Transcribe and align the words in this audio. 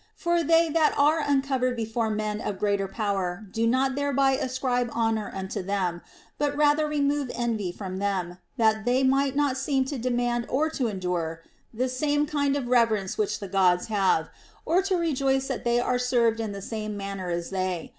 For 0.15 0.41
they 0.43 0.67
that 0.69 0.95
are 0.97 1.19
uncovered 1.19 1.75
before 1.75 2.09
men 2.09 2.41
of 2.41 2.57
greater 2.57 2.87
power 2.87 3.45
do 3.51 3.67
not 3.67 3.93
thereby 3.93 4.31
ascribe 4.31 4.89
honor 4.93 5.31
unto 5.31 5.61
them, 5.61 6.01
but 6.39 6.57
rather 6.57 6.87
remove 6.87 7.29
envy 7.35 7.71
from 7.71 7.97
them, 7.97 8.39
that 8.57 8.85
they 8.85 9.03
might 9.03 9.35
not 9.35 9.57
seem 9.57 9.85
to 9.85 9.99
de 9.99 10.09
mand 10.09 10.47
or 10.49 10.71
to 10.71 10.87
endure 10.87 11.43
the 11.71 11.87
same 11.87 12.25
kind 12.25 12.55
of 12.55 12.65
reverence 12.67 13.19
which 13.19 13.39
the 13.39 13.47
Gods 13.47 13.89
have, 13.89 14.31
or 14.65 14.81
to 14.81 14.95
rejoice 14.95 15.45
that 15.49 15.65
they 15.65 15.79
are 15.79 15.99
served 15.99 16.39
in 16.39 16.51
the 16.51 16.63
same 16.63 16.97
manner 16.97 17.29
as 17.29 17.51
they. 17.51 17.89